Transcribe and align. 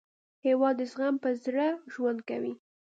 هېواد 0.45 0.75
د 0.79 0.81
زغم 0.91 1.15
په 1.23 1.29
زړه 1.43 1.65
ژوند 1.93 2.19
کوي. 2.29 2.53